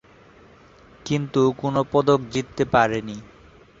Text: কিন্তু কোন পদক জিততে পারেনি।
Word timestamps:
কিন্তু 1.05 1.41
কোন 1.61 1.75
পদক 1.91 2.19
জিততে 2.33 2.63
পারেনি। 2.73 3.17